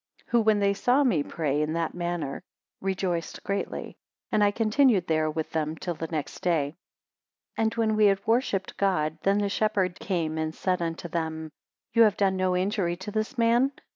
[0.29, 2.41] Who, when they saw me pray in that manner,
[2.81, 3.97] rejoiced greatly:
[4.31, 6.75] and I continued there with their till the next day.
[7.59, 11.51] 105 And when we had worshipped God, then the shepherd came and said unto them:
[11.93, 13.73] You have done no injury to this man?